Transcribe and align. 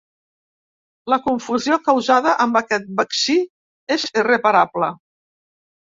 La 1.13 1.19
confusió 1.25 1.77
causada 1.89 2.33
amb 2.45 2.59
aquest 2.63 2.89
vaccí 3.01 3.39
és 3.97 4.07
irreparable. 4.23 4.91